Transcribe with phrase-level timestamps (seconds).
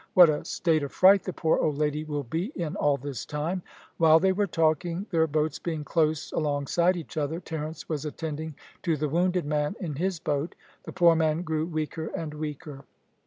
[0.15, 3.61] What a state of fright the poor old lady will be in all this time!"
[3.97, 8.97] While they were talking, their boats being close alongside each other, Terence was attending to
[8.97, 10.55] the wounded man in his boat.
[10.85, 12.83] The poor man grew weaker and weaker.